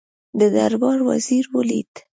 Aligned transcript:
د 0.39 0.41
دربار 0.55 0.99
وزیر 1.09 1.45
ولید. 1.55 1.91